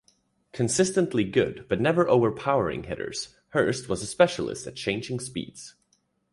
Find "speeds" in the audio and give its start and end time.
5.19-5.75